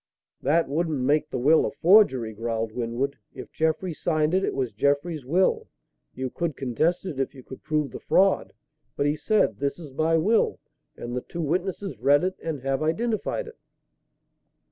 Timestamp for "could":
6.31-6.55, 7.43-7.61